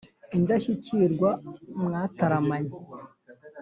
Indashyikirwa 0.37 1.29
mwataramanye 1.83 2.73